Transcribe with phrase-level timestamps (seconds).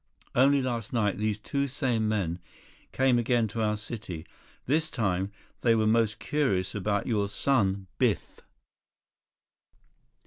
[0.33, 2.39] Only last night these same two men
[2.91, 4.25] came again to our city.
[4.65, 5.31] This time,
[5.61, 8.39] they were most curious about your son, Biff."